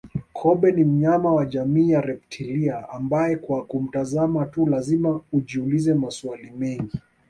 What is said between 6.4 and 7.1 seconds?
mengi